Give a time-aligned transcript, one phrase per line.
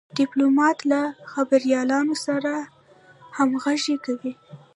[0.17, 1.01] ډيپلومات له
[1.31, 2.53] خبریالانو سره
[3.37, 4.33] همږغي کوي.